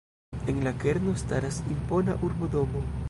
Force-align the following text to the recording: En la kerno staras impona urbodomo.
En 0.51 0.63
la 0.67 0.71
kerno 0.83 1.13
staras 1.23 1.61
impona 1.77 2.17
urbodomo. 2.29 2.83